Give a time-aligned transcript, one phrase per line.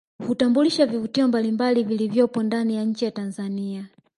[0.27, 3.89] Hutambulisha vivutio mbalimbali vilivyopo ndani ya nchi ya Tanzania